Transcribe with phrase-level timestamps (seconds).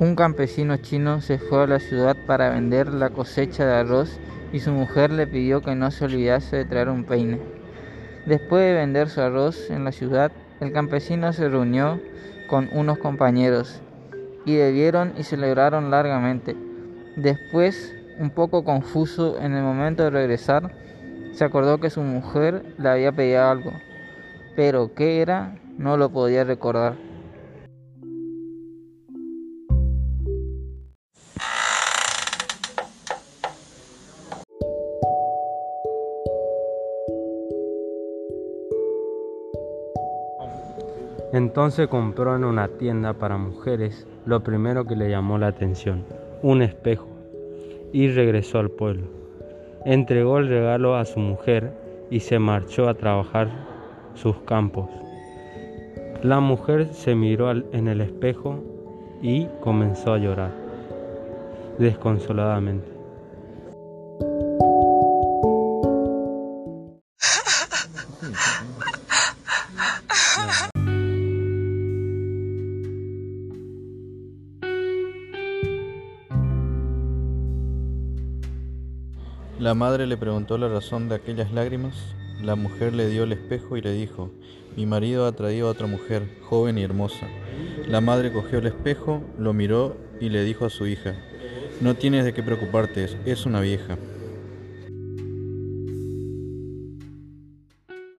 [0.00, 4.20] Un campesino chino se fue a la ciudad para vender la cosecha de arroz
[4.52, 7.40] y su mujer le pidió que no se olvidase de traer un peine.
[8.24, 10.30] Después de vender su arroz en la ciudad,
[10.60, 12.00] el campesino se reunió
[12.48, 13.80] con unos compañeros
[14.44, 16.54] y bebieron y celebraron largamente.
[17.16, 20.70] Después, un poco confuso en el momento de regresar,
[21.32, 23.72] se acordó que su mujer le había pedido algo,
[24.54, 27.07] pero qué era no lo podía recordar.
[41.32, 46.06] Entonces compró en una tienda para mujeres lo primero que le llamó la atención,
[46.42, 47.06] un espejo,
[47.92, 49.08] y regresó al pueblo.
[49.84, 51.72] Entregó el regalo a su mujer
[52.10, 53.50] y se marchó a trabajar
[54.14, 54.88] sus campos.
[56.22, 58.64] La mujer se miró en el espejo
[59.20, 60.52] y comenzó a llorar
[61.78, 62.88] desconsoladamente.
[79.58, 81.96] La madre le preguntó la razón de aquellas lágrimas.
[82.40, 84.30] La mujer le dio el espejo y le dijo,
[84.76, 87.26] mi marido ha traído a otra mujer, joven y hermosa.
[87.88, 91.16] La madre cogió el espejo, lo miró y le dijo a su hija,
[91.80, 93.98] no tienes de qué preocuparte, es una vieja.